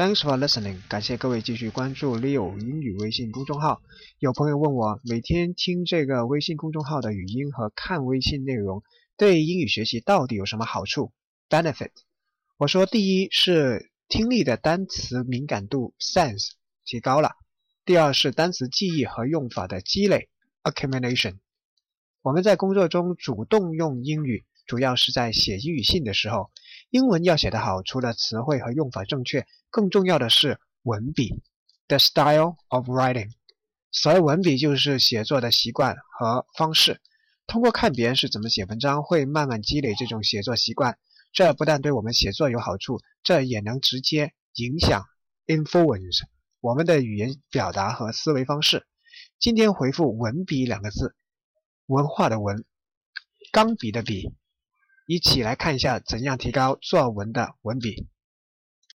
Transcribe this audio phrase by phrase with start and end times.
[0.00, 3.82] Thanks for listening，感谢各位继续关注 Leo 英语微信公众号。
[4.18, 8.82] 有朋友问我，每天听这个微信公众号的语音和看微信内容，
[9.18, 11.12] 对英语学习到底有什么好处
[11.50, 11.90] ？Benefit？
[12.56, 16.52] 我说，第一是听力的单词敏感度 （sense）
[16.86, 17.32] 提高了；
[17.84, 20.30] 第二是单词记忆和用法的积累
[20.62, 21.34] （accumulation）。
[22.22, 26.50] 我们在工作中主动用英语，主要是在写英语信的时候。
[26.90, 31.40] 英文要写得好，除了词汇和用法正确，更重要的是文笔
[31.86, 33.30] ，the style of writing。
[33.92, 37.00] 所谓文笔，就是写作的习惯和方式。
[37.46, 40.98] 通过看别人是怎么写文章，会慢慢积累这种写作习惯。
[41.32, 45.04] 这不但对我们写作有好处，这也能直接影响
[45.46, 46.22] influence
[46.60, 48.84] 我们的语言表达和思维方式。
[49.38, 51.14] 今天回复“文笔”两个字，
[51.86, 52.64] 文化的文，
[53.52, 54.32] 钢笔的笔。
[55.10, 58.06] 一起来看一下怎样提高作文的文笔。